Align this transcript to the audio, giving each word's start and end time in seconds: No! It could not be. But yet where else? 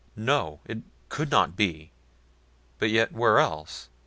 No! 0.15 0.61
It 0.65 0.79
could 1.09 1.29
not 1.29 1.55
be. 1.55 1.91
But 2.79 2.89
yet 2.89 3.11
where 3.13 3.37
else? 3.37 3.89